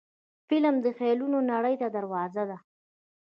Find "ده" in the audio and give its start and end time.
2.49-2.57